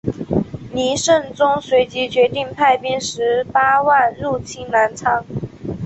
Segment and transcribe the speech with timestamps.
[0.73, 5.23] 黎圣宗随即决定派兵十八万入侵澜沧。